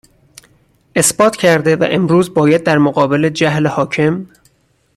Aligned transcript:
اثبات 0.95 1.35
کرده 1.35 1.75
و 1.75 1.87
امروز 1.91 2.33
باید 2.33 2.63
در 2.63 2.77
مقابل 2.77 3.29
جهل 3.29 3.67
حاکم 3.67 4.25